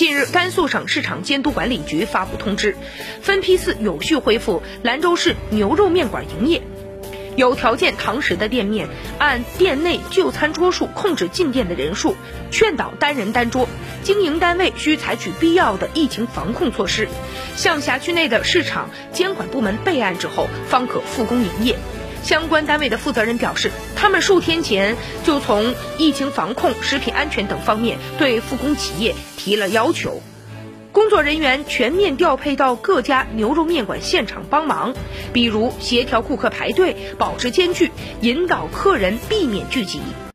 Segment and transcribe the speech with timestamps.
[0.00, 2.74] 近日，甘肃省市场监督管理局发布通知，
[3.20, 6.62] 分批次有序恢复兰州市牛肉面馆营业。
[7.36, 12.16] 有条件堂食的店面，按店内就餐桌数控制进店的人数，
[12.50, 13.68] 劝导单人单桌。
[14.02, 17.06] 经营单位需采取必要的疫情防控措施，
[17.54, 21.76] 向辖区内的市场监管部门备案之后，方可复工营业。
[22.22, 30.22] 相关单位的负责人表示，他们数天前就从疫情防控、食品安全等方面对复工企业提了要求。
[30.92, 34.92] 工作人员全面调配到各家牛肉面馆现场帮忙，
[35.32, 40.00] 比如协调顾客排队、保持间距、引导客人避免聚集。